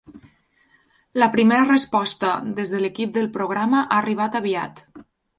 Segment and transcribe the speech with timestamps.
[1.23, 4.83] La primera resposta des de l’equip del programa ha arribat aviat.